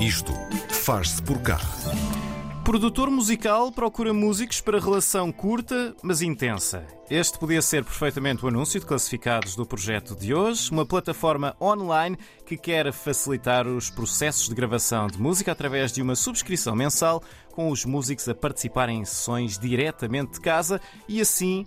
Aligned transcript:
Isto 0.00 0.32
faz-se 0.68 1.20
por 1.20 1.42
cá. 1.42 1.58
Produtor 2.64 3.10
musical 3.10 3.72
procura 3.72 4.14
músicos 4.14 4.60
para 4.60 4.78
relação 4.78 5.32
curta, 5.32 5.92
mas 6.00 6.22
intensa. 6.22 6.86
Este 7.10 7.38
podia 7.38 7.62
ser 7.62 7.82
perfeitamente 7.84 8.44
o 8.44 8.48
anúncio 8.48 8.78
de 8.78 8.84
classificados 8.84 9.56
do 9.56 9.64
projeto 9.64 10.14
de 10.14 10.34
hoje, 10.34 10.70
uma 10.70 10.84
plataforma 10.84 11.56
online 11.58 12.18
que 12.44 12.54
quer 12.54 12.92
facilitar 12.92 13.66
os 13.66 13.88
processos 13.88 14.46
de 14.46 14.54
gravação 14.54 15.06
de 15.06 15.18
música 15.18 15.50
através 15.50 15.90
de 15.90 16.02
uma 16.02 16.14
subscrição 16.14 16.76
mensal, 16.76 17.22
com 17.50 17.70
os 17.70 17.86
músicos 17.86 18.28
a 18.28 18.34
participarem 18.34 19.00
em 19.00 19.04
sessões 19.06 19.58
diretamente 19.58 20.34
de 20.34 20.40
casa 20.40 20.78
e 21.08 21.18
assim 21.18 21.64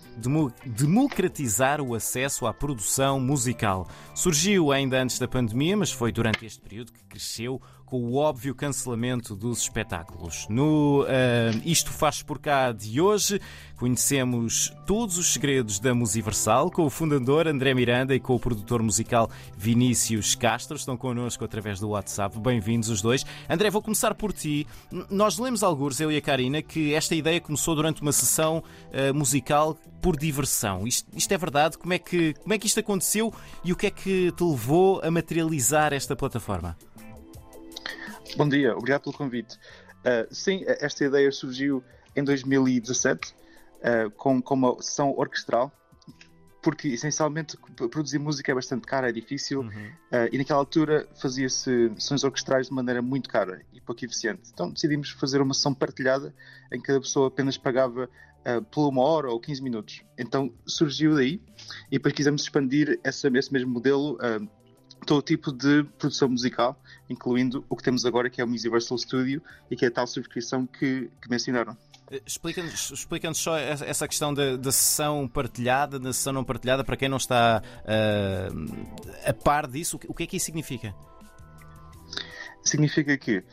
democratizar 0.64 1.80
o 1.80 1.92
acesso 1.92 2.46
à 2.46 2.54
produção 2.54 3.18
musical. 3.18 3.88
Surgiu 4.14 4.70
ainda 4.70 5.02
antes 5.02 5.18
da 5.18 5.26
pandemia, 5.26 5.76
mas 5.76 5.90
foi 5.90 6.12
durante 6.12 6.46
este 6.46 6.60
período 6.60 6.92
que 6.92 7.04
cresceu 7.04 7.60
com 7.92 8.04
o 8.04 8.14
óbvio 8.14 8.54
cancelamento 8.54 9.36
dos 9.36 9.60
espetáculos. 9.60 10.46
No 10.48 11.02
uh, 11.02 11.06
Isto 11.62 11.90
Faz 11.90 12.22
Por 12.22 12.38
Cá 12.38 12.72
de 12.72 12.98
hoje, 12.98 13.38
conhecemos 13.76 14.72
todos 14.86 15.18
os 15.18 15.31
segredos 15.32 15.80
da 15.80 15.94
Musiversal 15.94 16.70
com 16.70 16.84
o 16.84 16.90
fundador 16.90 17.48
André 17.48 17.72
Miranda 17.72 18.14
e 18.14 18.20
com 18.20 18.34
o 18.34 18.38
produtor 18.38 18.82
musical 18.82 19.30
Vinícius 19.56 20.34
Castro. 20.34 20.76
Estão 20.76 20.94
connosco 20.94 21.42
através 21.42 21.80
do 21.80 21.88
WhatsApp. 21.88 22.38
Bem-vindos 22.38 22.90
os 22.90 23.00
dois. 23.00 23.24
André, 23.48 23.70
vou 23.70 23.80
começar 23.80 24.14
por 24.14 24.32
ti. 24.32 24.66
Nós 25.08 25.38
lemos 25.38 25.62
alguns, 25.62 25.98
eu 26.00 26.12
e 26.12 26.18
a 26.18 26.20
Karina, 26.20 26.60
que 26.60 26.92
esta 26.92 27.14
ideia 27.14 27.40
começou 27.40 27.74
durante 27.74 28.02
uma 28.02 28.12
sessão 28.12 28.58
uh, 28.58 29.14
musical 29.14 29.74
por 30.02 30.18
diversão. 30.18 30.86
Isto, 30.86 31.08
isto, 31.16 31.32
é 31.32 31.38
verdade? 31.38 31.78
Como 31.78 31.94
é, 31.94 31.98
que, 31.98 32.34
como 32.34 32.52
é 32.52 32.58
que 32.58 32.66
isto 32.66 32.80
aconteceu 32.80 33.32
e 33.64 33.72
o 33.72 33.76
que 33.76 33.86
é 33.86 33.90
que 33.90 34.32
te 34.32 34.44
levou 34.44 35.00
a 35.02 35.10
materializar 35.10 35.94
esta 35.94 36.14
plataforma? 36.14 36.76
Bom 38.36 38.48
dia, 38.48 38.76
obrigado 38.76 39.04
pelo 39.04 39.16
convite. 39.16 39.56
Uh, 40.04 40.28
sim, 40.30 40.62
esta 40.66 41.04
ideia 41.04 41.32
surgiu 41.32 41.82
em 42.14 42.22
2017 42.22 43.34
uh, 43.82 44.06
ah, 44.06 44.10
com, 44.16 44.40
com 44.40 44.54
uma 44.54 44.82
sessão 44.82 45.12
orquestral, 45.16 45.72
porque 46.62 46.88
essencialmente 46.88 47.56
produzir 47.90 48.18
música 48.18 48.52
é 48.52 48.54
bastante 48.54 48.86
caro, 48.86 49.06
é 49.06 49.12
difícil, 49.12 49.60
uhum. 49.60 49.68
uh, 49.68 50.28
e 50.30 50.38
naquela 50.38 50.60
altura 50.60 51.08
fazia-se 51.20 51.90
sessões 51.96 52.22
orquestrais 52.22 52.68
de 52.68 52.72
maneira 52.72 53.02
muito 53.02 53.28
cara 53.28 53.62
e 53.72 53.80
pouco 53.80 54.04
eficiente. 54.04 54.50
Então 54.52 54.70
decidimos 54.70 55.10
fazer 55.10 55.40
uma 55.40 55.52
sessão 55.52 55.74
partilhada 55.74 56.32
em 56.72 56.78
que 56.78 56.86
cada 56.86 57.00
pessoa 57.00 57.28
apenas 57.28 57.58
pagava 57.58 58.08
uh, 58.46 58.62
por 58.70 58.88
uma 58.88 59.02
hora 59.02 59.28
ou 59.28 59.40
15 59.40 59.62
minutos. 59.62 60.02
Então 60.16 60.52
surgiu 60.64 61.16
daí 61.16 61.40
e 61.88 61.98
depois 61.98 62.14
quisemos 62.14 62.42
expandir 62.42 63.00
essa, 63.02 63.28
esse 63.28 63.52
mesmo 63.52 63.70
modelo 63.72 64.14
uh, 64.14 64.48
todo 65.04 65.22
tipo 65.22 65.52
de 65.52 65.84
produção 65.98 66.28
musical, 66.28 66.80
incluindo 67.10 67.64
o 67.68 67.76
que 67.76 67.82
temos 67.82 68.06
agora, 68.06 68.30
que 68.30 68.40
é 68.40 68.44
o 68.44 68.48
Musiversal 68.48 68.96
Studio 68.98 69.42
e 69.68 69.76
que 69.76 69.84
é 69.84 69.88
a 69.88 69.90
tal 69.90 70.06
subscrição 70.06 70.64
que, 70.64 71.10
que 71.20 71.28
mencionaram. 71.28 71.76
Explica-nos 72.26 72.90
explica 72.90 73.32
só 73.34 73.56
essa 73.56 74.06
questão 74.06 74.34
da, 74.34 74.72
sessão 74.72 75.26
partilhada, 75.26 75.98
da 75.98 76.12
sessão 76.12 76.32
não 76.32 76.44
partilhada, 76.44 76.84
para 76.84 76.96
quem 76.96 77.08
não 77.08 77.16
está 77.16 77.62
uh, 77.82 79.28
a 79.28 79.32
par 79.32 79.66
disso, 79.66 79.98
o 80.08 80.14
que 80.14 80.24
é 80.24 80.26
que 80.26 80.36
isso 80.36 80.46
significa? 80.46 80.94
Significa 82.62 83.16
que 83.16 83.38
uh, 83.38 83.44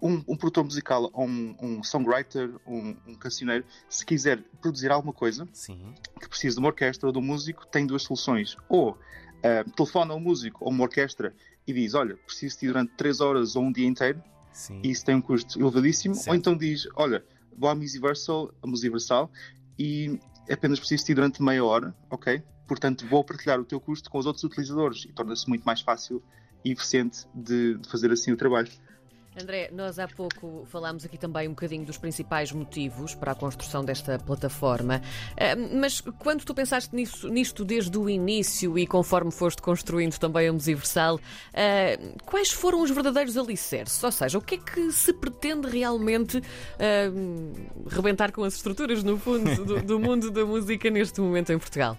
um, 0.00 0.24
um, 0.26 0.36
produtor 0.36 0.64
musical 0.64 1.10
ou 1.12 1.26
um, 1.26 1.56
um 1.60 1.82
songwriter, 1.82 2.50
um, 2.66 2.96
um, 3.06 3.14
cancioneiro, 3.14 3.64
se 3.88 4.04
quiser 4.04 4.42
produzir 4.60 4.90
alguma 4.90 5.12
coisa 5.12 5.46
Sim. 5.52 5.94
que 6.18 6.28
precisa 6.28 6.54
de 6.54 6.60
uma 6.60 6.68
orquestra 6.68 7.08
ou 7.08 7.12
de 7.12 7.18
um 7.18 7.22
músico, 7.22 7.66
tem 7.66 7.86
duas 7.86 8.02
soluções. 8.02 8.56
Ou 8.68 8.92
uh, 8.92 9.70
telefona 9.76 10.14
ao 10.14 10.20
músico 10.20 10.64
ou 10.64 10.70
uma 10.70 10.84
orquestra 10.84 11.34
e 11.66 11.72
diz: 11.72 11.94
Olha, 11.94 12.16
preciso 12.16 12.58
de 12.58 12.66
ir 12.66 12.68
durante 12.68 12.92
3 12.96 13.20
horas 13.20 13.56
ou 13.56 13.64
um 13.64 13.72
dia 13.72 13.86
inteiro, 13.86 14.22
Sim. 14.52 14.80
e 14.82 14.90
isso 14.90 15.04
tem 15.04 15.14
um 15.14 15.20
custo 15.20 15.60
elevadíssimo. 15.60 16.14
Certo. 16.14 16.28
Ou 16.28 16.34
então 16.34 16.56
diz: 16.56 16.88
Olha, 16.96 17.24
vou 17.56 17.68
à 17.68 17.74
Musiversal, 17.74 18.52
a 18.62 18.66
Musiversal 18.66 19.30
e 19.78 20.18
apenas 20.50 20.78
preciso 20.78 21.04
de 21.06 21.14
durante 21.14 21.42
meia 21.42 21.64
hora, 21.64 21.94
ok? 22.10 22.42
Portanto, 22.66 23.06
vou 23.06 23.24
partilhar 23.24 23.58
o 23.58 23.64
teu 23.64 23.80
custo 23.80 24.10
com 24.10 24.18
os 24.18 24.26
outros 24.26 24.44
utilizadores 24.44 25.04
e 25.04 25.12
torna-se 25.12 25.48
muito 25.48 25.64
mais 25.64 25.80
fácil 25.80 26.22
e 26.64 26.72
eficiente 26.72 27.26
de 27.34 27.78
fazer 27.88 28.12
assim 28.12 28.32
o 28.32 28.36
trabalho. 28.36 28.70
André, 29.38 29.70
nós 29.72 29.98
há 30.00 30.08
pouco 30.08 30.66
falámos 30.66 31.04
aqui 31.04 31.16
também 31.16 31.46
um 31.46 31.52
bocadinho 31.52 31.84
dos 31.84 31.96
principais 31.96 32.50
motivos 32.50 33.14
para 33.14 33.30
a 33.30 33.34
construção 33.34 33.84
desta 33.84 34.18
plataforma, 34.18 35.00
ah, 35.36 35.54
mas 35.72 36.00
quando 36.18 36.44
tu 36.44 36.52
pensaste 36.52 36.94
nisso, 36.94 37.28
nisto 37.28 37.64
desde 37.64 37.96
o 37.96 38.10
início 38.10 38.76
e 38.76 38.86
conforme 38.88 39.30
foste 39.30 39.62
construindo 39.62 40.18
também 40.18 40.48
a 40.48 40.52
Musiversal, 40.52 41.20
ah, 41.54 42.16
quais 42.26 42.50
foram 42.50 42.82
os 42.82 42.90
verdadeiros 42.90 43.36
alicerces? 43.36 44.02
Ou 44.02 44.10
seja, 44.10 44.36
o 44.36 44.42
que 44.42 44.56
é 44.56 44.58
que 44.58 44.90
se 44.90 45.12
pretende 45.12 45.68
realmente 45.68 46.38
uh, 46.38 47.88
rebentar 47.88 48.32
com 48.32 48.42
as 48.42 48.54
estruturas, 48.54 49.04
no 49.04 49.16
fundo, 49.16 49.64
do, 49.64 49.80
do 49.82 49.98
mundo 50.00 50.30
da 50.30 50.44
música 50.44 50.90
neste 50.90 51.20
momento 51.20 51.52
em 51.52 51.58
Portugal? 51.58 51.96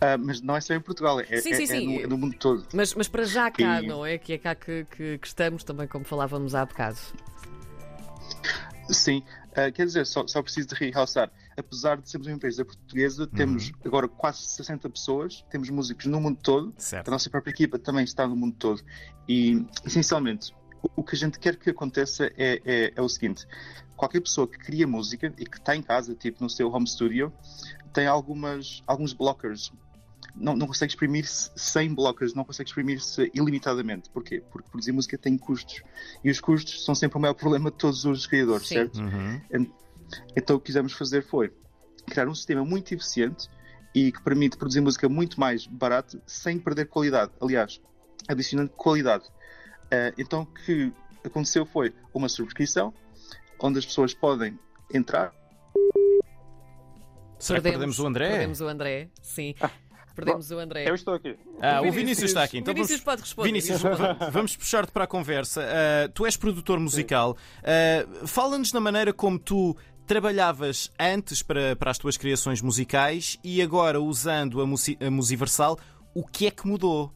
Uh, 0.00 0.18
mas 0.18 0.40
não 0.40 0.56
é 0.56 0.60
só 0.62 0.72
em 0.72 0.80
Portugal, 0.80 1.20
é, 1.20 1.24
sim, 1.42 1.54
sim, 1.54 1.62
é, 1.62 1.66
sim. 1.66 1.94
É, 1.96 1.98
no, 1.98 2.04
é, 2.04 2.06
no, 2.06 2.16
mundo 2.16 2.34
todo. 2.38 2.66
Mas, 2.72 2.94
mas 2.94 3.06
para 3.06 3.24
já 3.24 3.50
cá, 3.50 3.82
e... 3.82 3.86
não 3.86 4.04
é? 4.04 4.16
Que 4.16 4.32
é 4.32 4.38
cá 4.38 4.54
que, 4.54 4.86
que, 4.90 5.18
que, 5.18 5.26
estamos 5.26 5.62
também, 5.62 5.86
como 5.86 6.06
falávamos 6.06 6.54
há 6.54 6.64
bocado. 6.64 6.96
Sim, 8.88 9.22
uh, 9.50 9.70
quer 9.70 9.84
dizer, 9.84 10.06
só, 10.06 10.26
só 10.26 10.42
preciso 10.42 10.68
de 10.68 10.90
realçar, 10.90 11.30
apesar 11.54 11.98
de 11.98 12.08
sermos 12.08 12.28
uma 12.28 12.34
empresa 12.34 12.64
portuguesa, 12.64 13.24
uhum. 13.24 13.28
temos 13.28 13.72
agora 13.84 14.08
quase 14.08 14.38
60 14.38 14.88
pessoas, 14.88 15.44
temos 15.50 15.68
músicos 15.68 16.06
no 16.06 16.18
mundo 16.18 16.38
todo, 16.42 16.72
certo. 16.78 17.08
a 17.08 17.10
nossa 17.10 17.28
própria 17.28 17.50
equipa 17.50 17.78
também 17.78 18.04
está 18.04 18.26
no 18.26 18.34
mundo 18.34 18.56
todo. 18.58 18.82
E, 19.28 19.66
essencialmente, 19.84 20.54
o, 20.82 20.88
o 20.96 21.04
que 21.04 21.14
a 21.14 21.18
gente 21.18 21.38
quer 21.38 21.56
que 21.56 21.68
aconteça 21.68 22.32
é, 22.38 22.62
é, 22.64 22.92
é 22.96 23.02
o 23.02 23.08
seguinte: 23.08 23.46
qualquer 23.96 24.20
pessoa 24.20 24.48
que 24.48 24.56
cria 24.56 24.86
música 24.86 25.30
e 25.36 25.44
que 25.44 25.58
está 25.58 25.76
em 25.76 25.82
casa, 25.82 26.14
tipo 26.14 26.42
no 26.42 26.48
seu 26.48 26.72
home 26.72 26.88
studio, 26.88 27.30
tem 27.92 28.06
algumas, 28.06 28.82
alguns 28.86 29.12
blockers 29.12 29.70
não, 30.34 30.56
não 30.56 30.66
consegue 30.66 30.92
exprimir-se 30.92 31.50
sem 31.56 31.94
blockers, 31.94 32.34
não 32.34 32.44
consegue 32.44 32.68
exprimir-se 32.68 33.30
ilimitadamente. 33.34 34.10
Porquê? 34.10 34.42
Porque 34.50 34.68
produzir 34.70 34.92
música 34.92 35.18
tem 35.18 35.36
custos. 35.36 35.82
E 36.24 36.30
os 36.30 36.40
custos 36.40 36.84
são 36.84 36.94
sempre 36.94 37.18
o 37.18 37.20
maior 37.20 37.34
problema 37.34 37.70
de 37.70 37.76
todos 37.76 38.04
os 38.04 38.26
criadores, 38.26 38.66
Sim. 38.66 38.74
certo? 38.74 39.00
Uhum. 39.00 39.70
Então 40.36 40.56
o 40.56 40.60
que 40.60 40.66
quisemos 40.66 40.92
fazer 40.92 41.22
foi 41.22 41.52
criar 42.06 42.28
um 42.28 42.34
sistema 42.34 42.64
muito 42.64 42.92
eficiente 42.94 43.48
e 43.94 44.12
que 44.12 44.22
permite 44.22 44.56
produzir 44.56 44.80
música 44.80 45.08
muito 45.08 45.38
mais 45.38 45.66
barata 45.66 46.20
sem 46.26 46.58
perder 46.58 46.86
qualidade. 46.86 47.32
Aliás, 47.40 47.80
adicionando 48.28 48.70
qualidade. 48.70 49.24
Uh, 49.86 50.14
então 50.16 50.42
o 50.42 50.46
que 50.46 50.92
aconteceu 51.24 51.66
foi 51.66 51.92
uma 52.14 52.28
subscrição 52.28 52.94
onde 53.58 53.78
as 53.78 53.86
pessoas 53.86 54.14
podem 54.14 54.58
entrar. 54.92 55.34
Será 57.38 57.58
que 57.58 57.70
perdemos 57.70 57.98
o 57.98 58.06
André? 58.06 58.28
Perdemos 58.28 58.60
o 58.60 58.68
André, 58.68 59.08
sim. 59.22 59.54
Ah. 59.60 59.70
Perdemos 60.20 60.48
Bom, 60.48 60.56
o 60.56 60.58
André. 60.58 60.88
Eu 60.88 60.94
estou 60.94 61.14
aqui. 61.14 61.36
Ah, 61.60 61.80
o 61.80 61.90
Vinícius, 61.90 62.30
está 62.30 62.44
aqui. 62.44 62.58
Então 62.58 62.74
Vinícius 62.74 63.00
vamos... 63.00 63.04
pode 63.04 63.22
responder. 63.22 63.48
Vinícius, 63.48 63.82
vamos 64.32 64.56
puxar-te 64.56 64.92
para 64.92 65.04
a 65.04 65.06
conversa. 65.06 65.62
Uh, 65.62 66.08
tu 66.12 66.26
és 66.26 66.36
produtor 66.36 66.78
musical. 66.78 67.36
Uh, 67.60 68.26
Fala-nos 68.26 68.70
da 68.70 68.80
maneira 68.80 69.12
como 69.12 69.38
tu 69.38 69.76
trabalhavas 70.06 70.90
antes 70.98 71.42
para, 71.42 71.76
para 71.76 71.90
as 71.90 71.98
tuas 71.98 72.16
criações 72.16 72.60
musicais 72.60 73.38
e 73.44 73.62
agora 73.62 74.00
usando 74.00 74.60
a, 74.60 74.66
Musi 74.66 74.98
a 75.00 75.10
Musiversal, 75.10 75.78
o 76.12 76.26
que 76.26 76.46
é 76.46 76.50
que 76.50 76.66
mudou 76.66 77.12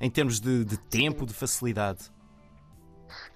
em 0.00 0.08
termos 0.08 0.40
de, 0.40 0.64
de 0.64 0.78
tempo, 0.78 1.26
de 1.26 1.34
facilidade? 1.34 2.10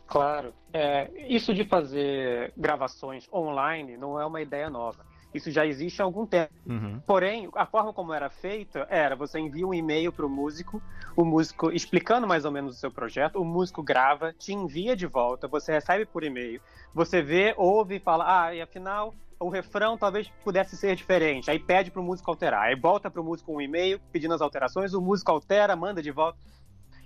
Claro, 0.07 0.55
é, 0.73 1.11
isso 1.29 1.55
de 1.55 1.65
fazer 1.65 2.53
gravações 2.57 3.29
online 3.33 3.97
não 3.97 4.21
é 4.21 4.25
uma 4.25 4.41
ideia 4.41 4.69
nova. 4.71 5.05
Isso 5.35 5.51
já 5.51 5.67
existe 5.67 6.01
há 6.01 6.05
algum 6.05 6.27
tempo. 6.27 6.53
Uhum. 6.67 7.01
Porém, 7.07 7.49
a 7.55 7.67
forma 7.67 7.93
como 7.93 8.13
era 8.13 8.31
feita 8.31 8.87
era 8.91 9.17
você 9.17 9.39
envia 9.39 9.67
um 9.67 9.75
e-mail 9.75 10.13
para 10.13 10.27
o 10.27 10.29
músico, 10.29 10.83
o 11.17 11.25
músico 11.25 11.71
explicando 11.71 12.27
mais 12.27 12.45
ou 12.45 12.51
menos 12.51 12.77
o 12.77 12.79
seu 12.79 12.91
projeto, 12.91 13.41
o 13.41 13.45
músico 13.45 13.83
grava, 13.83 14.33
te 14.33 14.53
envia 14.53 14.95
de 14.95 15.07
volta, 15.07 15.49
você 15.49 15.73
recebe 15.73 16.07
por 16.07 16.23
e-mail, 16.23 16.61
você 16.95 17.23
vê, 17.23 17.55
ouve 17.57 17.97
e 17.97 18.01
fala, 18.01 18.45
ah, 18.45 18.55
e 18.55 18.61
afinal 18.61 19.15
o 19.43 19.49
refrão 19.49 19.99
talvez 19.99 20.29
pudesse 20.45 20.77
ser 20.77 20.95
diferente. 20.95 21.51
Aí 21.51 21.59
pede 21.59 21.91
para 21.91 22.01
o 22.01 22.05
músico 22.05 22.31
alterar. 22.31 22.63
Aí 22.63 22.77
volta 22.77 23.11
para 23.11 23.21
o 23.21 23.25
músico 23.25 23.53
um 23.53 23.61
e-mail 23.61 24.01
pedindo 24.13 24.35
as 24.35 24.41
alterações, 24.41 24.95
o 24.95 25.01
músico 25.01 25.31
altera, 25.31 25.75
manda 25.75 26.01
de 26.03 26.11
volta. 26.11 26.39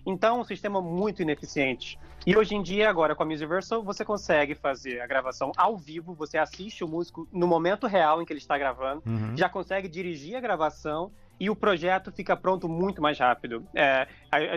Então, 0.06 0.41
um 0.41 0.44
sistema 0.44 0.81
muito 0.81 1.20
ineficiente. 1.20 1.99
E 2.25 2.37
hoje 2.37 2.55
em 2.55 2.62
dia, 2.62 2.88
agora 2.88 3.14
com 3.14 3.25
a 3.25 3.26
Musiversal, 3.26 3.82
você 3.82 4.05
consegue 4.05 4.55
fazer 4.55 5.00
a 5.00 5.06
gravação 5.06 5.50
ao 5.56 5.76
vivo, 5.76 6.14
você 6.14 6.38
assiste 6.38 6.85
o 6.85 6.88
músico 6.88 7.29
no 7.32 7.47
momento 7.47 7.87
real 7.87 8.23
em 8.23 8.25
que 8.25 8.32
ele 8.32 8.38
está 8.38 8.56
gravando, 8.56 9.03
uhum. 9.06 9.37
já 9.37 9.49
consegue 9.49 9.88
dirigir 9.88 10.37
a 10.37 10.41
gravação 10.41 11.11
e 11.38 11.50
o 11.50 11.56
projeto 11.56 12.11
fica 12.11 12.37
pronto 12.37 12.69
muito 12.69 13.03
mais 13.03 13.19
rápido. 13.19 13.67
É, 13.75 14.06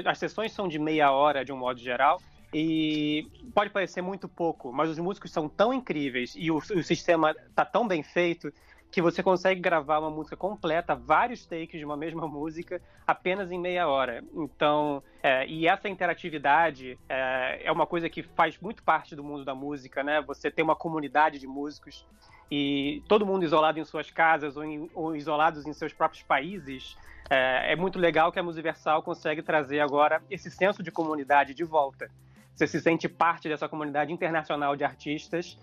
as 0.05 0.17
sessões 0.17 0.51
são 0.51 0.67
de 0.67 0.79
meia 0.79 1.11
hora, 1.11 1.43
de 1.43 1.51
um 1.51 1.57
modo 1.57 1.79
geral, 1.79 2.21
e 2.53 3.27
pode 3.53 3.69
parecer 3.69 4.01
muito 4.01 4.27
pouco, 4.27 4.71
mas 4.71 4.89
os 4.89 4.97
músicos 4.97 5.31
são 5.31 5.47
tão 5.47 5.73
incríveis 5.73 6.33
e 6.35 6.49
o, 6.49 6.57
o 6.57 6.83
sistema 6.83 7.35
está 7.47 7.63
tão 7.63 7.87
bem 7.87 8.01
feito 8.01 8.51
que 8.91 9.01
você 9.01 9.21
consegue 9.21 9.61
gravar 9.61 9.99
uma 9.99 10.09
música 10.09 10.35
completa, 10.35 10.95
vários 10.95 11.45
takes 11.45 11.79
de 11.79 11.85
uma 11.85 11.95
mesma 11.97 12.27
música, 12.27 12.81
apenas 13.05 13.51
em 13.51 13.59
meia 13.59 13.87
hora. 13.87 14.23
Então, 14.33 15.03
é, 15.21 15.47
e 15.47 15.67
essa 15.67 15.87
interatividade 15.87 16.97
é, 17.07 17.61
é, 17.65 17.71
uma 17.71 17.85
coisa 17.85 18.09
que 18.09 18.23
faz 18.23 18.57
muito 18.59 18.83
parte 18.83 19.15
do 19.15 19.23
mundo 19.23 19.45
da 19.45 19.53
música, 19.53 20.03
né? 20.03 20.21
Você 20.21 20.49
tem 20.49 20.63
uma 20.63 20.75
comunidade 20.75 21.39
de 21.39 21.47
músicos 21.47 22.05
e 22.51 23.03
todo 23.07 23.25
mundo 23.25 23.43
isolado 23.43 23.79
em 23.79 23.85
suas 23.85 24.09
casas 24.09 24.57
ou, 24.57 24.63
em, 24.63 24.89
ou 24.93 25.15
isolados 25.15 25.67
em 25.67 25.73
seus 25.73 25.93
próprios 25.93 26.23
países. 26.23 26.97
É, 27.29 27.73
é 27.73 27.75
muito 27.75 27.99
legal 27.99 28.31
que 28.31 28.39
a 28.39 28.43
Musiversal 28.43 29.03
consegue 29.03 29.43
trazer 29.43 29.81
agora 29.81 30.21
esse 30.31 30.49
senso 30.49 30.81
de 30.81 30.91
comunidade 30.91 31.53
de 31.53 31.63
volta. 31.63 32.09
Você 32.55 32.65
se 32.65 32.81
sente 32.81 33.07
parte 33.07 33.47
dessa 33.47 33.69
comunidade 33.69 34.11
internacional 34.11 34.75
de 34.75 34.83
artistas 34.83 35.57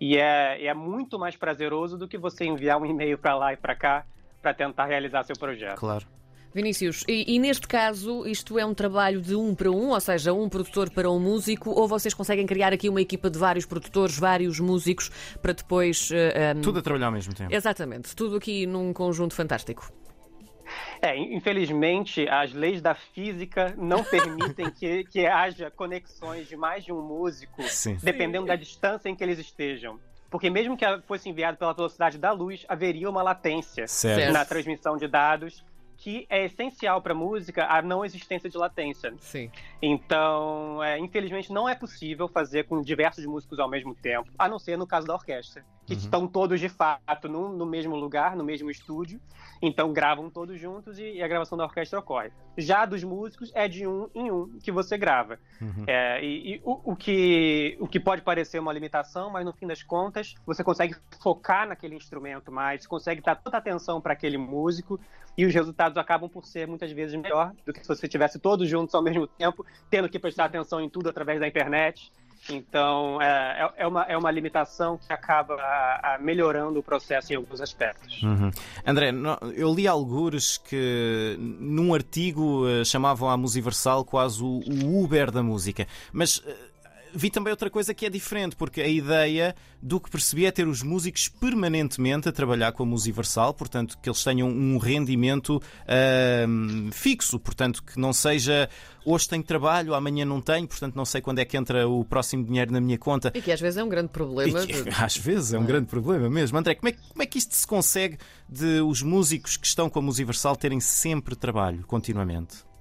e 0.00 0.16
é, 0.16 0.66
é 0.66 0.74
muito 0.74 1.18
mais 1.18 1.36
prazeroso 1.36 1.96
do 1.96 2.08
que 2.08 2.18
você 2.18 2.44
enviar 2.44 2.80
um 2.80 2.86
e-mail 2.86 3.18
para 3.18 3.36
lá 3.36 3.52
e 3.52 3.56
para 3.56 3.74
cá 3.74 4.04
para 4.40 4.52
tentar 4.52 4.86
realizar 4.86 5.22
seu 5.22 5.36
projeto. 5.36 5.78
Claro. 5.78 6.04
Vinícius, 6.54 7.02
e, 7.08 7.34
e, 7.34 7.38
neste 7.38 7.66
caso 7.66 8.26
isto 8.26 8.58
é 8.58 8.66
um 8.66 8.74
trabalho 8.74 9.22
de 9.22 9.34
um 9.34 9.54
para 9.54 9.70
um, 9.70 9.88
ou 9.88 10.00
seja, 10.00 10.34
um 10.34 10.50
produtor 10.50 10.90
para 10.90 11.10
um 11.10 11.18
músico, 11.18 11.70
ou 11.70 11.88
vocês 11.88 12.12
conseguem 12.12 12.44
criar 12.44 12.74
aqui 12.74 12.90
uma 12.90 13.00
equipa 13.00 13.30
de 13.30 13.38
vários 13.38 13.64
produtores, 13.64 14.18
vários 14.18 14.60
músicos, 14.60 15.10
para 15.40 15.54
depois. 15.54 16.10
Uh, 16.10 16.14
eh, 16.14 16.54
um... 16.54 16.60
Tudo 16.60 16.80
a 16.80 16.82
trabalhar 16.82 17.06
ao 17.06 17.12
mesmo 17.12 17.32
tempo. 17.32 17.54
Exatamente, 17.54 18.14
tudo 18.14 18.36
aqui 18.36 18.66
num 18.66 18.92
conjunto 18.92 19.34
fantástico. 19.34 19.90
É, 21.04 21.18
infelizmente, 21.18 22.28
as 22.28 22.52
leis 22.52 22.80
da 22.80 22.94
física 22.94 23.74
não 23.76 24.04
permitem 24.06 24.70
que, 24.70 25.02
que 25.04 25.26
haja 25.26 25.68
conexões 25.68 26.48
de 26.48 26.56
mais 26.56 26.84
de 26.84 26.92
um 26.92 27.02
músico, 27.02 27.60
Sim. 27.64 27.98
dependendo 28.00 28.44
Sim. 28.44 28.48
da 28.48 28.56
distância 28.56 29.08
em 29.08 29.16
que 29.16 29.24
eles 29.24 29.40
estejam. 29.40 29.98
Porque 30.30 30.48
mesmo 30.48 30.76
que 30.76 30.84
fosse 31.06 31.28
enviado 31.28 31.58
pela 31.58 31.74
velocidade 31.74 32.16
da 32.18 32.30
luz, 32.30 32.64
haveria 32.68 33.10
uma 33.10 33.22
latência 33.22 33.86
certo. 33.88 34.32
na 34.32 34.44
transmissão 34.44 34.96
de 34.96 35.06
dados 35.08 35.62
que 36.02 36.26
é 36.28 36.44
essencial 36.44 37.00
para 37.00 37.12
a 37.12 37.16
música 37.16 37.64
a 37.64 37.80
não 37.80 38.04
existência 38.04 38.50
de 38.50 38.58
latência. 38.58 39.14
Sim. 39.20 39.48
Então, 39.80 40.82
é, 40.82 40.98
infelizmente, 40.98 41.52
não 41.52 41.68
é 41.68 41.76
possível 41.76 42.26
fazer 42.26 42.64
com 42.64 42.82
diversos 42.82 43.24
músicos 43.24 43.60
ao 43.60 43.70
mesmo 43.70 43.94
tempo, 43.94 44.28
a 44.36 44.48
não 44.48 44.58
ser 44.58 44.76
no 44.76 44.84
caso 44.84 45.06
da 45.06 45.14
orquestra, 45.14 45.64
que 45.86 45.92
uhum. 45.92 45.98
estão 46.00 46.26
todos 46.26 46.58
de 46.58 46.68
fato 46.68 47.28
no, 47.28 47.56
no, 47.56 47.64
mesmo 47.64 47.94
lugar, 47.94 48.34
no 48.34 48.42
mesmo 48.42 48.68
estúdio, 48.68 49.20
então 49.60 49.92
gravam 49.92 50.28
todos 50.28 50.60
juntos 50.60 50.98
e, 50.98 51.04
e, 51.04 51.22
a 51.22 51.28
gravação 51.28 51.56
da 51.56 51.64
orquestra 51.64 52.00
ocorre. 52.00 52.32
Já 52.58 52.84
dos 52.84 53.04
músicos 53.04 53.52
é 53.54 53.68
de 53.68 53.86
um 53.86 54.08
em 54.12 54.28
um 54.28 54.58
que 54.58 54.72
você 54.72 54.98
grava. 54.98 55.38
Uhum. 55.60 55.84
É, 55.86 56.20
e, 56.24 56.54
e 56.54 56.60
o, 56.64 56.92
o, 56.92 56.96
que, 56.96 57.76
o 57.78 57.86
que 57.86 58.00
pode 58.00 58.22
parecer 58.22 58.58
uma 58.58 58.72
limitação, 58.72 59.30
mas 59.30 59.44
no 59.44 59.52
fim 59.52 59.68
das 59.68 59.84
contas 59.84 60.34
você 60.44 60.64
consegue 60.64 60.96
focar 61.22 61.68
naquele 61.68 61.94
instrumento 61.94 62.50
mais, 62.50 62.88
consegue 62.88 63.20
dar 63.20 63.36
toda 63.36 63.56
a 63.56 63.60
atenção 63.60 64.00
para 64.00 64.14
aquele 64.14 64.36
músico 64.36 64.98
e 65.36 65.46
os 65.46 65.54
resultados 65.54 65.91
acabam 65.96 66.28
por 66.28 66.44
ser 66.44 66.66
muitas 66.66 66.90
vezes 66.92 67.18
melhor 67.20 67.52
do 67.64 67.72
que 67.72 67.80
se 67.80 67.88
você 67.88 68.06
estivesse 68.06 68.38
todos 68.38 68.68
juntos 68.68 68.94
ao 68.94 69.02
mesmo 69.02 69.26
tempo, 69.26 69.64
tendo 69.90 70.08
que 70.08 70.18
prestar 70.18 70.46
atenção 70.46 70.80
em 70.80 70.88
tudo 70.88 71.08
através 71.08 71.40
da 71.40 71.46
internet. 71.46 72.10
Então, 72.50 73.22
é, 73.22 73.70
é, 73.76 73.82
é 73.84 73.86
uma, 73.86 74.02
é 74.02 74.16
uma 74.16 74.30
limitação 74.30 74.98
que 74.98 75.12
acaba 75.12 75.54
a, 75.54 76.14
a 76.14 76.18
melhorando 76.18 76.80
o 76.80 76.82
processo 76.82 77.32
em 77.32 77.36
alguns 77.36 77.60
aspectos. 77.60 78.20
Uhum. 78.22 78.50
André, 78.84 79.12
eu 79.54 79.72
li 79.72 79.86
algures 79.86 80.58
que 80.58 81.36
num 81.38 81.94
artigo 81.94 82.66
eh, 82.68 82.84
chamavam 82.84 83.30
a 83.30 83.36
Musiversal 83.36 84.04
quase 84.04 84.42
o, 84.42 84.58
o 84.58 85.04
Uber 85.04 85.30
da 85.30 85.42
música, 85.42 85.86
mas 86.12 86.42
eh, 86.44 86.56
vi 87.14 87.30
também 87.30 87.50
outra 87.50 87.70
coisa 87.70 87.94
que 87.94 88.06
é 88.06 88.10
diferente, 88.10 88.56
porque 88.56 88.80
a 88.80 88.88
ideia 88.88 89.54
do 89.80 90.00
que 90.00 90.10
percebi 90.10 90.46
é 90.46 90.50
ter 90.50 90.66
os 90.66 90.82
músicos 90.82 91.28
permanentemente 91.28 92.28
a 92.28 92.32
trabalhar 92.32 92.72
com 92.72 92.82
a 92.82 92.86
Musiversal, 92.86 93.52
portanto, 93.54 93.98
que 94.00 94.08
eles 94.08 94.22
tenham 94.22 94.48
um 94.48 94.78
rendimento 94.78 95.56
uh, 95.56 96.92
fixo, 96.92 97.38
portanto, 97.38 97.82
que 97.82 97.98
não 97.98 98.12
seja 98.12 98.68
hoje 99.04 99.28
tenho 99.28 99.42
trabalho, 99.42 99.94
amanhã 99.94 100.24
não 100.24 100.40
tenho, 100.40 100.66
portanto 100.66 100.94
não 100.94 101.04
sei 101.04 101.20
quando 101.20 101.40
é 101.40 101.44
que 101.44 101.56
entra 101.56 101.88
o 101.88 102.04
próximo 102.04 102.44
dinheiro 102.44 102.72
na 102.72 102.80
minha 102.80 102.98
conta. 102.98 103.32
E 103.34 103.42
que 103.42 103.50
às 103.50 103.60
vezes 103.60 103.76
é 103.76 103.84
um 103.84 103.88
grande 103.88 104.08
problema. 104.08 104.64
Que, 104.66 104.88
às 104.96 105.16
vezes 105.16 105.52
é 105.52 105.58
um 105.58 105.64
é. 105.64 105.66
grande 105.66 105.86
problema 105.86 106.30
mesmo. 106.30 106.56
André, 106.56 106.74
como 106.74 106.88
é, 106.88 106.92
como 106.92 107.22
é 107.22 107.26
que 107.26 107.38
isto 107.38 107.54
se 107.54 107.66
consegue 107.66 108.18
de 108.48 108.80
os 108.80 109.02
músicos 109.02 109.56
que 109.56 109.66
estão 109.66 109.90
com 109.90 109.98
a 109.98 110.02
Musiversal 110.02 110.56
terem 110.56 110.80
sempre 110.80 111.34
trabalho, 111.34 111.84
continuamente? 111.86 112.71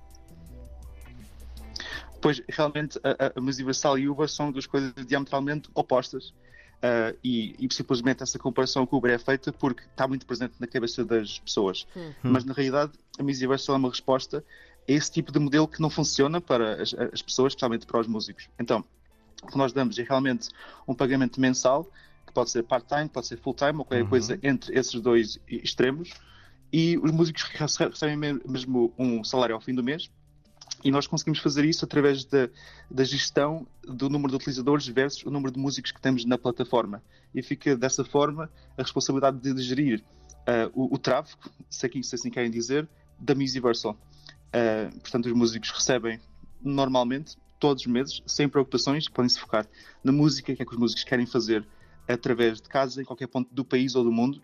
Pois, 2.22 2.42
realmente, 2.48 3.00
a, 3.04 3.34
a 3.36 3.42
Musiversal 3.42 3.98
e 3.98 4.08
Uber 4.08 4.30
são 4.30 4.52
duas 4.52 4.68
coisas 4.68 4.94
diametralmente 5.06 5.70
opostas. 5.74 6.34
Uh, 6.82 7.16
e, 7.24 7.56
e, 7.60 7.72
simplesmente 7.72 8.24
essa 8.24 8.40
comparação 8.40 8.88
com 8.88 8.96
o 8.96 9.00
Uber 9.00 9.12
é 9.12 9.20
feita 9.20 9.54
porque 9.54 9.84
está 9.84 10.08
muito 10.08 10.26
presente 10.26 10.56
na 10.60 10.66
cabeça 10.66 11.06
das 11.06 11.40
pessoas. 11.40 11.86
Hum. 11.96 12.12
Mas, 12.24 12.44
na 12.44 12.54
realidade, 12.54 12.94
a 13.20 13.24
Musiversal 13.24 13.76
é 13.76 13.78
uma 13.78 13.90
resposta 13.90 14.44
a 14.88 14.92
esse 14.92 15.12
tipo 15.12 15.32
de 15.32 15.40
modelo 15.40 15.68
que 15.68 15.82
não 15.82 15.90
funciona 15.90 16.42
para 16.42 16.82
as, 16.82 16.94
as 16.94 17.22
pessoas, 17.22 17.52
especialmente 17.52 17.86
para 17.86 18.00
os 18.00 18.08
músicos. 18.08 18.50
Então, 18.60 18.84
o 19.44 19.48
que 19.48 19.58
nós 19.58 19.74
damos 19.74 19.98
é 19.98 20.04
realmente 20.04 20.50
um 20.88 20.94
pagamento 20.94 21.40
mensal, 21.40 21.90
que 22.26 22.34
pode 22.34 22.50
ser 22.50 22.64
part-time, 22.64 23.10
pode 23.10 23.28
ser 23.28 23.38
full-time, 23.38 23.78
ou 23.78 23.86
qualquer 23.86 24.04
uhum. 24.04 24.10
coisa 24.10 24.40
entre 24.42 24.78
esses 24.78 25.00
dois 25.02 25.40
extremos, 25.48 26.12
e 26.74 26.98
os 26.98 27.12
músicos 27.12 27.44
recebem 27.44 28.40
mesmo 28.46 28.94
um 28.98 29.24
salário 29.24 29.54
ao 29.54 29.62
fim 29.62 29.74
do 29.74 29.84
mês, 29.84 30.10
e 30.84 30.92
nós 30.92 31.08
conseguimos 31.08 31.40
fazer 31.40 31.66
isso 31.66 31.86
através 31.86 32.26
da, 32.26 32.50
da, 32.90 33.04
gestão 33.04 33.68
do 33.84 34.10
número 34.10 34.32
de 34.32 34.36
utilizadores 34.36 34.88
versus 34.88 35.24
o 35.26 35.30
número 35.30 35.54
de 35.54 35.60
músicos 35.60 35.92
que 35.92 36.02
temos 36.02 36.26
na 36.26 36.38
plataforma. 36.38 37.02
E 37.34 37.42
fica 37.42 37.76
dessa 37.76 38.04
forma 38.04 38.50
a 38.78 38.82
responsabilidade 38.82 39.40
de 39.40 39.62
gerir 39.62 40.04
uh, 40.42 40.72
o, 40.74 40.96
o, 40.96 40.98
tráfego, 40.98 41.42
se, 41.70 41.86
aqui, 41.86 42.04
se 42.04 42.16
assim 42.16 42.30
querem 42.30 42.50
dizer, 42.50 42.88
da 43.20 43.36
Musiversal. 43.36 43.98
Uh, 44.48 45.00
portanto, 45.00 45.26
os 45.28 45.34
músicos 45.34 45.70
recebem 45.72 46.20
normalmente, 46.62 47.38
todos 47.60 47.86
os 47.86 47.92
meses, 47.92 48.22
sem 48.26 48.50
preocupações, 48.50 49.08
podem 49.08 49.30
se 49.30 49.40
focar 49.40 49.68
na 50.04 50.12
música, 50.12 50.56
que 50.56 50.62
é 50.62 50.66
que 50.66 50.72
os 50.72 50.80
músicos 50.80 51.04
querem 51.04 51.26
fazer 51.26 51.66
através 52.08 52.60
de 52.60 52.68
casa, 52.68 53.02
em 53.02 53.06
qualquer 53.06 53.28
ponto 53.28 53.54
do 53.54 53.64
país 53.64 53.96
ou 53.96 54.04
do 54.04 54.12
mundo, 54.12 54.42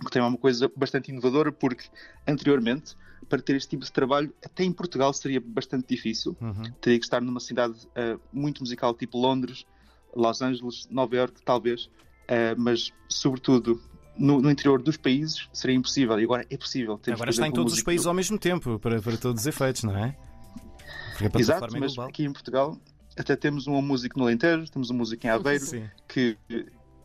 que 0.00 0.10
tem 0.10 0.20
uma 0.20 0.36
coisa 0.36 0.70
bastante 0.76 1.10
inovadora, 1.10 1.52
porque 1.52 1.84
anteriormente 2.26 2.96
para 3.28 3.40
ter 3.40 3.56
este 3.56 3.70
tipo 3.70 3.84
de 3.84 3.92
trabalho, 3.92 4.32
até 4.44 4.64
em 4.64 4.72
Portugal 4.72 5.12
seria 5.12 5.40
bastante 5.40 5.86
difícil. 5.88 6.36
Uhum. 6.40 6.62
Teria 6.80 6.98
que 6.98 7.06
estar 7.06 7.20
numa 7.20 7.40
cidade 7.40 7.74
uh, 7.74 8.20
muito 8.32 8.60
musical, 8.60 8.94
tipo 8.94 9.18
Londres, 9.18 9.66
Los 10.14 10.42
Angeles, 10.42 10.86
Nova 10.90 11.16
York, 11.16 11.40
talvez, 11.42 11.86
uh, 11.86 12.54
mas 12.56 12.92
sobretudo 13.08 13.80
no, 14.16 14.40
no, 14.40 14.50
interior 14.50 14.80
dos 14.80 14.96
países 14.96 15.48
seria 15.52 15.74
impossível. 15.74 16.20
E 16.20 16.24
agora 16.24 16.46
é 16.48 16.56
possível. 16.56 16.98
Temos, 16.98 17.20
agora 17.20 17.30
está 17.30 17.48
em 17.48 17.52
todos 17.52 17.72
os 17.72 17.82
países 17.82 18.06
ao 18.06 18.14
mesmo 18.14 18.38
tempo, 18.38 18.78
para, 18.78 19.00
para 19.00 19.16
todos 19.16 19.42
os 19.42 19.46
efeitos, 19.46 19.82
não 19.84 19.96
é? 19.96 20.16
Exato, 21.38 21.76
é 21.76 21.80
mas 21.80 21.98
aqui 21.98 22.24
em 22.24 22.32
Portugal 22.32 22.76
até 23.16 23.36
temos 23.36 23.68
um 23.68 23.80
músico 23.80 24.18
no 24.18 24.24
Alentejo, 24.24 24.70
temos 24.70 24.90
um 24.90 24.94
músico 24.94 25.24
em 25.24 25.30
Aveiro, 25.30 25.64
Sim. 25.64 25.84
que 26.08 26.36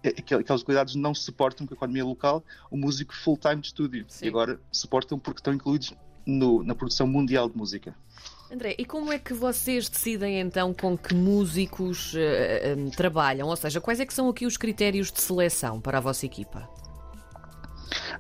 é, 0.04 0.10
aqueles 0.10 0.64
cuidados 0.64 0.96
não 0.96 1.14
suportam 1.14 1.68
com 1.68 1.74
a 1.74 1.78
economia 1.78 2.06
local 2.06 2.44
o 2.72 2.78
músico 2.78 3.14
full-time 3.14 3.62
de 3.62 3.68
estúdio. 3.68 4.06
Sim. 4.08 4.26
E 4.26 4.30
agora 4.30 4.60
suportam 4.72 5.20
porque 5.20 5.40
estão 5.40 5.54
incluídos 5.54 5.94
no, 6.26 6.64
na 6.64 6.76
produção 6.76 7.08
mundial 7.08 7.50
de 7.50 7.58
música. 7.58 7.96
André, 8.52 8.76
e 8.80 8.86
como 8.86 9.12
é 9.12 9.20
que 9.20 9.34
vocês 9.34 9.88
decidem 9.90 10.40
então 10.40 10.74
com 10.74 10.98
que 10.98 11.14
músicos 11.14 12.14
uh, 12.14 12.18
uh, 12.18 12.92
trabalham? 12.92 13.48
Ou 13.48 13.56
seja, 13.56 13.80
quais 13.80 14.00
é 14.00 14.06
que 14.06 14.14
são 14.14 14.28
aqui 14.28 14.46
os 14.46 14.58
critérios 14.58 15.12
de 15.12 15.22
seleção 15.22 15.80
para 15.80 16.00
a 16.00 16.02
vossa 16.02 16.26
equipa? 16.26 16.68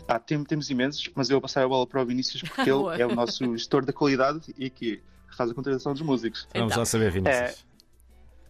Ah, 0.07 0.19
tem, 0.19 0.43
temos 0.43 0.69
imensos, 0.69 1.09
mas 1.15 1.29
eu 1.29 1.35
vou 1.35 1.41
passar 1.41 1.63
a 1.63 1.67
bola 1.67 1.85
para 1.85 2.01
o 2.01 2.05
Vinícius 2.05 2.43
porque 2.43 2.61
ele 2.69 3.01
é 3.01 3.05
o 3.05 3.15
nosso 3.15 3.57
gestor 3.57 3.85
da 3.85 3.93
qualidade 3.93 4.53
e 4.57 4.69
que 4.69 5.01
faz 5.35 5.49
a 5.49 5.53
contratação 5.53 5.93
dos 5.93 6.01
músicos. 6.01 6.45
Então, 6.49 6.61
Vamos 6.61 6.77
lá 6.77 6.85
saber, 6.85 7.11
Vinícius. 7.11 7.37
É, 7.37 7.55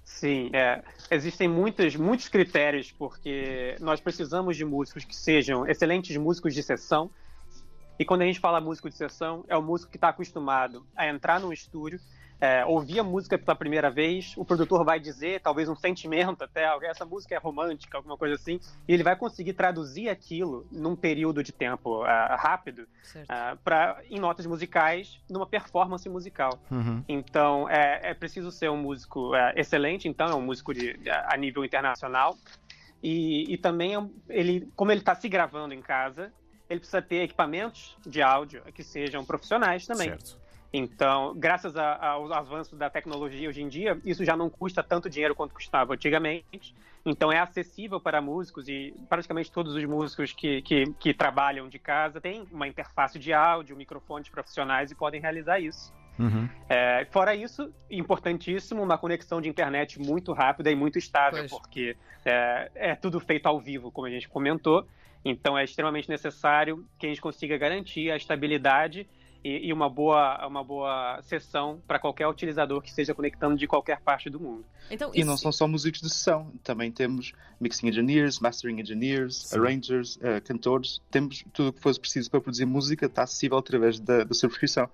sim, 0.10 0.50
é, 0.54 0.84
existem 1.12 1.48
muitos, 1.48 1.96
muitos 1.96 2.28
critérios 2.28 2.92
porque 2.92 3.76
nós 3.80 4.02
precisamos 4.02 4.58
de 4.58 4.66
músicos 4.66 5.06
que 5.06 5.16
sejam 5.16 5.68
excelentes 5.68 6.18
músicos 6.18 6.54
de 6.54 6.64
sessão. 6.64 7.12
E 7.98 8.04
quando 8.04 8.24
a 8.24 8.26
gente 8.26 8.40
fala 8.40 8.60
músico 8.60 8.90
de 8.90 8.96
sessão, 8.96 9.46
é 9.48 9.56
o 9.56 9.62
músico 9.62 9.92
que 9.92 9.98
está 9.98 10.10
acostumado 10.10 10.86
a 10.96 11.08
entrar 11.08 11.40
num 11.40 11.54
estúdio, 11.54 12.00
é, 12.42 12.66
ouvir 12.66 13.00
a 13.00 13.04
música 13.04 13.38
pela 13.38 13.56
primeira 13.56 13.90
vez, 13.90 14.34
o 14.38 14.46
produtor 14.46 14.86
vai 14.86 15.00
dizer, 15.00 15.42
talvez 15.42 15.68
um 15.68 15.76
sentimento 15.76 16.44
até, 16.44 16.70
essa 16.84 17.06
música 17.06 17.36
é 17.36 17.38
romântica, 17.38 17.98
alguma 17.98 18.18
coisa 18.18 18.36
assim, 18.36 18.60
e 18.88 18.94
ele 18.94 19.04
vai 19.04 19.16
conseguir 19.16 19.54
traduzir 19.54 20.10
aquilo 20.10 20.66
num 20.72 20.96
período 20.96 21.44
de 21.44 21.52
tempo 21.52 22.02
uh, 22.02 22.06
rápido 22.38 22.84
uh, 22.84 23.58
pra, 23.64 24.02
em 24.10 24.20
notas 24.20 24.46
musicais, 24.46 25.20
numa 25.30 25.46
performance 25.46 26.08
musical. 26.08 26.60
Uhum. 26.72 27.04
Então, 27.08 27.70
é, 27.70 28.12
é, 28.12 28.14
preciso 28.14 28.52
ser 28.52 28.70
um 28.70 28.78
músico 28.78 29.32
uh, 29.32 29.52
excelente, 29.56 30.08
então, 30.08 30.28
é 30.28 30.36
um 30.36 30.42
músico 30.42 30.74
de, 30.74 30.98
a 31.26 31.36
nível 31.36 31.66
internacional, 31.66 32.38
e, 33.04 33.54
e 33.54 33.58
também, 33.58 33.96
é 33.96 34.02
ele, 34.30 34.72
como 34.76 34.92
ele 34.92 35.02
está 35.02 35.16
se 35.16 35.28
gravando 35.28 35.74
em 35.74 35.82
casa, 35.82 36.32
ele 36.70 36.80
precisa 36.80 37.02
ter 37.02 37.24
equipamentos 37.24 37.98
de 38.06 38.22
áudio 38.22 38.62
que 38.74 38.84
sejam 38.84 39.26
profissionais 39.26 39.86
também. 39.86 40.10
Certo. 40.10 40.49
Então, 40.72 41.34
graças 41.36 41.76
a, 41.76 42.12
aos 42.12 42.32
avanços 42.32 42.78
da 42.78 42.90
tecnologia 42.90 43.50
hoje 43.50 43.62
em 43.62 43.68
dia, 43.68 44.00
isso 44.06 44.24
já 44.24 44.38
não 44.38 44.50
custa 44.50 44.84
tanto 44.84 45.10
dinheiro 45.10 45.34
quanto 45.34 45.54
custava 45.54 45.94
antigamente. 45.94 46.76
Então, 47.04 47.32
é 47.32 47.40
acessível 47.40 48.00
para 48.00 48.22
músicos 48.22 48.68
e 48.68 48.94
praticamente 49.08 49.52
todos 49.52 49.74
os 49.74 49.84
músicos 49.86 50.32
que, 50.32 50.62
que, 50.62 50.94
que 51.00 51.14
trabalham 51.14 51.68
de 51.68 51.80
casa 51.80 52.22
têm 52.22 52.46
uma 52.52 52.68
interface 52.68 53.18
de 53.18 53.34
áudio, 53.34 53.76
microfones 53.76 54.30
profissionais 54.30 54.92
e 54.92 54.96
podem 54.96 55.20
realizar 55.20 55.60
isso. 55.60 55.92
Uhum. 56.20 56.50
É, 56.68 57.08
fora 57.10 57.34
isso, 57.34 57.74
importantíssimo, 57.90 58.84
uma 58.84 58.98
conexão 58.98 59.40
de 59.40 59.48
internet 59.48 60.00
muito 60.00 60.34
rápida 60.34 60.70
e 60.70 60.76
muito 60.76 61.00
estável, 61.00 61.40
pois. 61.40 61.52
porque 61.52 61.96
é, 62.26 62.72
é 62.76 62.96
tudo 62.96 63.20
feito 63.22 63.48
ao 63.48 63.60
vivo, 63.60 63.90
como 63.90 64.06
a 64.06 64.10
gente 64.10 64.28
comentou. 64.28 64.86
Então 65.24 65.58
é 65.58 65.64
extremamente 65.64 66.10
necessário 66.10 66.86
que 66.98 67.06
a 67.06 67.10
gente 67.10 67.22
consiga 67.22 67.58
garantir 67.58 68.12
a 68.12 68.18
estabilidade 68.18 69.08
e, 69.44 69.68
e 69.68 69.74
uma 69.74 69.90
boa, 69.90 70.46
uma 70.48 70.64
boa 70.64 71.20
sessão 71.24 71.82
para 71.88 72.00
qualquer 72.00 72.28
utilizador 72.28 72.82
que 72.82 72.90
esteja 72.90 73.14
conectando 73.14 73.56
de 73.56 73.68
qualquer 73.68 74.02
parte 74.02 74.30
do 74.30 74.40
mundo. 74.40 74.66
Então, 74.92 75.12
e 75.14 75.24
não 75.24 75.38
são 75.38 75.52
só 75.52 75.68
músicos 75.68 76.02
de 76.02 76.10
sessão, 76.10 76.52
também 76.64 76.92
temos 76.92 77.34
mixing 77.60 77.88
engineers, 77.88 78.40
mastering 78.40 78.80
engineers, 78.80 79.48
Sim. 79.48 79.60
arrangers, 79.60 80.16
uh, 80.18 80.42
cantores, 80.44 81.02
temos 81.10 81.44
tudo 81.54 81.70
o 81.70 81.74
que 81.74 81.82
fosse 81.82 82.00
preciso 82.00 82.30
para 82.30 82.42
produzir 82.42 82.66
música, 82.66 83.06
está 83.06 83.24
acessível 83.24 83.58
através 83.58 84.00
da, 84.00 84.24
da 84.24 84.34
subscrição. 84.34 84.90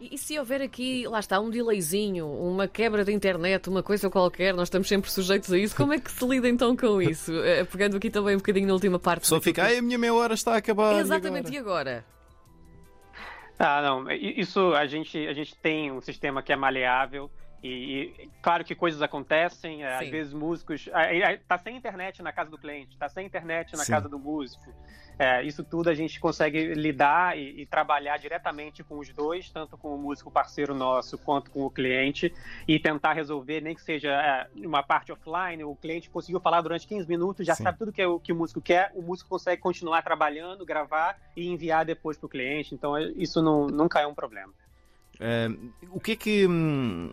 E, 0.00 0.18
se 0.18 0.36
houver 0.36 0.60
aqui, 0.60 1.06
lá 1.06 1.20
está, 1.20 1.38
um 1.38 1.48
delayzinho, 1.48 2.26
uma 2.26 2.66
quebra 2.66 3.04
de 3.04 3.12
internet, 3.12 3.68
uma 3.68 3.84
coisa 3.84 4.10
qualquer, 4.10 4.52
nós 4.52 4.66
estamos 4.66 4.88
sempre 4.88 5.08
sujeitos 5.08 5.52
a 5.52 5.58
isso, 5.58 5.76
como 5.76 5.92
é 5.92 6.00
que 6.00 6.10
se 6.10 6.26
lida 6.26 6.48
então 6.48 6.76
com 6.76 7.00
isso? 7.00 7.32
Eh, 7.42 7.64
pegando 7.64 7.96
aqui 7.96 8.08
também 8.08 8.34
um 8.34 8.38
bocadinho 8.38 8.66
na 8.66 8.72
última 8.72 8.98
parte. 8.98 9.26
Só 9.26 9.40
fica, 9.40 9.64
ai, 9.64 9.78
a 9.78 9.82
minha 9.82 9.98
meia 9.98 10.14
hora 10.14 10.34
está 10.34 10.54
a 10.54 10.56
acabar. 10.58 10.98
Exatamente, 11.00 11.52
e 11.52 11.58
agora? 11.58 12.04
Ah, 13.64 13.80
não, 13.80 14.10
isso 14.10 14.74
a 14.74 14.86
gente, 14.86 15.16
a 15.28 15.32
gente 15.32 15.54
tem 15.54 15.92
um 15.92 16.00
sistema 16.00 16.42
que 16.42 16.52
é 16.52 16.56
maleável. 16.56 17.30
E, 17.62 17.68
e, 17.68 18.30
claro 18.42 18.64
que 18.64 18.74
coisas 18.74 19.00
acontecem, 19.02 19.84
é, 19.84 19.96
às 19.96 20.08
vezes 20.08 20.32
músicos. 20.32 20.88
Está 21.40 21.56
sem 21.58 21.76
internet 21.76 22.22
na 22.22 22.32
casa 22.32 22.50
do 22.50 22.58
cliente, 22.58 22.92
está 22.92 23.08
sem 23.08 23.24
internet 23.24 23.76
na 23.76 23.84
Sim. 23.84 23.92
casa 23.92 24.08
do 24.08 24.18
músico. 24.18 24.72
É, 25.18 25.42
isso 25.42 25.62
tudo 25.62 25.90
a 25.90 25.94
gente 25.94 26.18
consegue 26.18 26.74
lidar 26.74 27.38
e, 27.38 27.62
e, 27.62 27.66
trabalhar 27.66 28.16
diretamente 28.16 28.82
com 28.82 28.98
os 28.98 29.08
dois, 29.10 29.50
tanto 29.50 29.76
com 29.76 29.94
o 29.94 29.98
músico 29.98 30.30
parceiro 30.30 30.74
nosso 30.74 31.18
quanto 31.18 31.50
com 31.50 31.64
o 31.64 31.70
cliente, 31.70 32.34
e 32.66 32.78
tentar 32.78 33.12
resolver, 33.12 33.60
nem 33.60 33.74
que 33.74 33.82
seja 33.82 34.10
é, 34.10 34.48
uma 34.56 34.82
parte 34.82 35.12
offline, 35.12 35.62
o 35.64 35.76
cliente 35.76 36.10
conseguiu 36.10 36.40
falar 36.40 36.60
durante 36.62 36.86
15 36.86 37.06
minutos, 37.06 37.46
já 37.46 37.54
Sim. 37.54 37.62
sabe 37.62 37.78
tudo 37.78 37.92
que, 37.92 38.04
o, 38.04 38.18
que 38.18 38.32
o 38.32 38.36
músico 38.36 38.60
quer, 38.60 38.90
o 38.94 39.02
músico 39.02 39.28
consegue 39.28 39.60
continuar 39.60 40.02
trabalhando, 40.02 40.64
gravar 40.64 41.16
e 41.36 41.46
enviar 41.48 41.84
depois 41.84 42.16
para 42.16 42.26
o 42.26 42.28
cliente. 42.28 42.74
Então, 42.74 42.98
isso 42.98 43.42
não, 43.42 43.66
nunca 43.66 44.00
é 44.00 44.06
um 44.06 44.14
problema. 44.14 44.52
O 45.90 46.00
que 46.00 46.12
é 46.12 46.16
que. 46.16 46.46
Hum, 46.46 47.10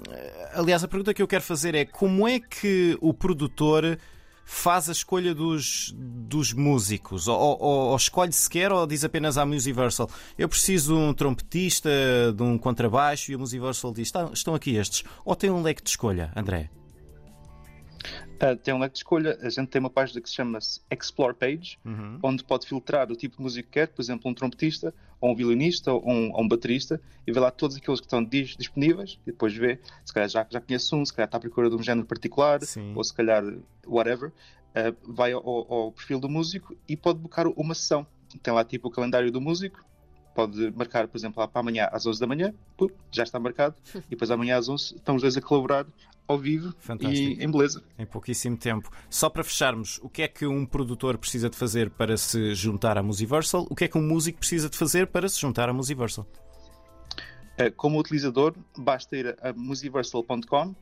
aliás, 0.53 0.83
a 0.83 0.87
pergunta 0.87 1.13
que 1.13 1.21
eu 1.21 1.27
quero 1.27 1.43
fazer 1.43 1.75
é 1.75 1.85
como 1.85 2.27
é 2.27 2.39
que 2.39 2.97
o 3.01 3.13
produtor 3.13 3.97
faz 4.45 4.89
a 4.89 4.91
escolha 4.91 5.35
dos, 5.35 5.93
dos 5.95 6.53
músicos? 6.53 7.27
Ou, 7.27 7.37
ou, 7.37 7.89
ou 7.89 7.95
escolhe 7.95 8.33
sequer 8.33 8.71
ou 8.71 8.87
diz 8.87 9.03
apenas 9.03 9.37
à 9.37 9.45
Musiversal 9.45 10.09
eu 10.37 10.49
preciso 10.49 10.95
de 10.95 10.99
um 10.99 11.13
trompetista, 11.13 11.89
de 12.35 12.41
um 12.41 12.57
contrabaixo 12.57 13.31
e 13.31 13.35
a 13.35 13.37
Musiversal 13.37 13.93
diz 13.93 14.11
estão 14.33 14.55
aqui 14.55 14.75
estes? 14.75 15.03
Ou 15.23 15.35
tem 15.35 15.51
um 15.51 15.61
leque 15.61 15.83
de 15.83 15.89
escolha, 15.91 16.31
André? 16.35 16.71
Uh, 18.41 18.55
tem 18.55 18.73
um 18.73 18.79
leque 18.79 18.93
de 18.93 18.99
escolha. 18.99 19.37
A 19.41 19.49
gente 19.49 19.67
tem 19.67 19.79
uma 19.79 19.89
página 19.89 20.21
que 20.21 20.29
se 20.29 20.35
chama 20.35 20.59
Explore 20.89 21.35
Page, 21.35 21.77
uhum. 21.83 22.19
onde 22.23 22.43
pode 22.43 22.65
filtrar 22.65 23.11
o 23.11 23.15
tipo 23.15 23.35
de 23.35 23.43
música 23.43 23.67
que 23.67 23.73
quer, 23.73 23.87
por 23.89 24.01
exemplo, 24.01 24.31
um 24.31 24.33
trompetista, 24.33 24.93
ou 25.19 25.31
um 25.31 25.35
violinista, 25.35 25.91
ou 25.91 26.09
um, 26.09 26.31
ou 26.31 26.41
um 26.41 26.47
baterista, 26.47 27.01
e 27.27 27.31
vê 27.33 27.39
lá 27.39 27.51
todos 27.51 27.75
aqueles 27.75 27.99
que 27.99 28.05
estão 28.05 28.23
disponíveis, 28.23 29.19
e 29.27 29.31
depois 29.31 29.53
vê, 29.53 29.79
se 30.05 30.13
calhar 30.13 30.29
já, 30.29 30.47
já 30.49 30.61
conhece 30.61 30.95
um, 30.95 31.05
se 31.05 31.13
calhar 31.13 31.27
está 31.27 31.37
à 31.37 31.41
procura 31.41 31.69
de 31.69 31.75
um 31.75 31.83
género 31.83 32.07
particular, 32.07 32.61
Sim. 32.63 32.93
ou 32.95 33.03
se 33.03 33.13
calhar 33.13 33.43
whatever, 33.85 34.29
uh, 34.29 35.13
vai 35.13 35.33
ao, 35.33 35.45
ao, 35.45 35.91
perfil 35.91 36.19
do 36.19 36.29
músico 36.29 36.75
e 36.87 36.95
pode 36.95 37.19
buscar 37.19 37.45
uma 37.47 37.75
sessão. 37.75 38.07
Tem 38.41 38.53
lá 38.53 38.63
tipo 38.63 38.87
o 38.87 38.91
calendário 38.91 39.31
do 39.31 39.41
músico, 39.41 39.83
pode 40.33 40.71
marcar, 40.71 41.09
por 41.09 41.17
exemplo, 41.17 41.41
lá 41.41 41.47
para 41.47 41.59
amanhã 41.59 41.89
às 41.91 42.05
11 42.05 42.19
da 42.19 42.27
manhã, 42.27 42.53
já 43.11 43.23
está 43.23 43.37
marcado, 43.37 43.75
e 44.07 44.11
depois 44.11 44.31
amanhã 44.31 44.57
às 44.57 44.69
11 44.69 44.95
estão 44.95 45.15
os 45.15 45.21
dois 45.21 45.35
a 45.35 45.41
colaborar 45.41 45.85
ao 46.29 46.37
vivo 46.37 46.75
Fantástico. 46.77 47.41
e 47.41 47.43
em 47.43 47.49
beleza. 47.51 47.83
Em 47.97 48.05
pouquíssimo 48.05 48.55
tempo. 48.55 48.91
Só 49.09 49.31
para 49.31 49.43
fecharmos, 49.43 49.99
o 50.03 50.07
que 50.07 50.21
é 50.21 50.27
que 50.27 50.45
um 50.45 50.63
produtor 50.63 51.17
precisa 51.17 51.49
de 51.49 51.57
fazer 51.57 51.89
para 51.89 52.15
se 52.17 52.53
juntar 52.53 52.99
à 52.99 53.03
Musiversal? 53.03 53.65
O 53.67 53.75
que 53.75 53.85
é 53.85 53.87
que 53.87 53.97
um 53.97 54.07
músico 54.07 54.37
precisa 54.37 54.69
de 54.69 54.77
fazer 54.77 55.07
para 55.07 55.27
se 55.27 55.41
juntar 55.41 55.67
à 55.67 55.73
Musiversal? 55.73 56.27
Eh, 57.57 57.71
como 57.71 57.99
utilizador, 57.99 58.53
basta 58.77 59.17
ir 59.17 59.35
a 59.41 59.51
musiversal.com, 59.53 60.75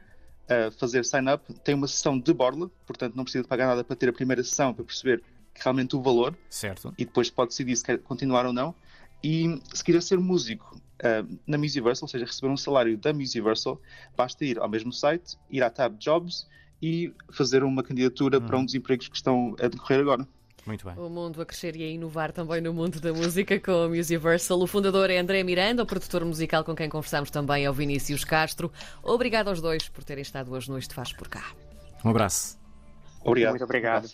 eh, 0.50 0.70
fazer 0.72 1.06
sign 1.06 1.32
up, 1.32 1.54
tem 1.63 1.74
uma 1.74 1.88
sessão 1.88 2.20
de 2.20 2.34
borla, 2.34 2.70
portanto 2.86 3.16
não 3.16 3.24
precisa 3.24 3.44
de 3.44 3.48
pagar 3.48 3.68
nada 3.68 3.86
para 3.86 3.96
ter 3.96 4.10
a 4.10 4.13
primeira 4.13 4.44
sessão 4.44 4.74
para 4.74 4.84
perceber 4.84 5.24
realmente 5.56 5.96
o 5.96 6.01
valor. 6.01 6.38
Certo. 6.50 6.94
E 6.98 7.06
depois 7.06 7.30
pode 7.30 7.51
decidir 7.51 7.75
se 7.77 7.86
quer 7.86 7.98
continuar 8.00 8.46
ou 8.46 8.51
não. 8.51 8.75
E 9.24 9.60
se 9.74 9.82
quiser 9.82 10.01
ser 10.01 10.20
músico 10.20 10.80
uh, 11.04 11.38
na 11.46 11.58
Musiversal, 11.58 12.06
ou 12.06 12.10
seja, 12.10 12.25
receber 12.25 12.51
um 12.51 12.58
salário 12.58 12.98
da 12.98 13.13
Musiversal, 13.13 13.82
basta 14.16 14.44
ir 14.46 14.60
ao 14.60 14.70
mesmo 14.70 14.92
site, 14.92 15.38
ir 15.50 15.63
à 15.63 15.70
tab 15.70 15.98
Jobs 15.98 16.48
e 16.82 17.13
fazer 17.32 17.63
uma 17.63 17.84
candidatura 17.84 18.38
hum. 18.38 18.46
para 18.46 18.58
um 18.58 18.66
dos 18.66 18.75
empregos 18.75 19.08
que 19.08 19.16
estão 19.16 19.56
a 19.60 19.68
decorrer 19.68 20.00
agora. 20.00 20.27
Muito 20.68 20.86
bem. 20.86 20.96
O 20.98 21.10
mundo 21.10 21.42
a 21.42 21.46
crescer 21.46 21.77
e 21.77 21.84
a 21.84 21.88
inovar 21.88 22.34
também 22.34 22.60
no 22.60 22.74
mundo 22.74 23.00
da 23.00 23.13
música 23.13 23.58
com 23.58 23.84
a 23.84 23.88
Musiversal. 23.88 24.60
O 24.60 24.68
fundador 24.68 25.10
é 25.10 25.18
André 25.18 25.42
Miranda, 25.42 25.82
o 25.82 25.86
produtor 25.86 26.25
musical 26.25 26.62
com 26.63 26.75
quem 26.75 26.89
conversamos 26.89 27.32
também 27.32 27.63
é 27.63 27.70
o 27.70 27.74
Vinícius 27.74 28.25
Castro. 28.25 28.70
Obrigado 29.01 29.48
aos 29.48 29.62
dois 29.62 29.88
por 29.88 30.04
terem 30.04 30.22
estado 30.22 30.51
hoje 30.51 30.70
no 30.70 30.77
Isto 30.77 30.94
Faz 30.94 31.13
Por 31.13 31.30
Cá. 31.30 31.54
Um 32.04 32.10
abraço. 32.10 32.60
Obrigado. 33.24 33.51
Muito 33.51 33.63
obrigado. 33.63 34.10